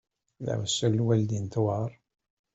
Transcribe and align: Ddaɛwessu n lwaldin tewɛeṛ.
Ddaɛwessu 0.39 0.87
n 0.89 0.97
lwaldin 0.99 1.45
tewɛeṛ. 1.53 1.91